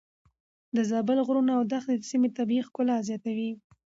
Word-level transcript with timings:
د 0.75 0.77
زابل 0.89 1.17
غرونه 1.27 1.51
او 1.57 1.63
دښتې 1.71 1.95
د 1.97 2.03
سيمې 2.11 2.29
طبيعي 2.37 2.65
ښکلا 2.67 2.95
زياتوي. 3.07 3.51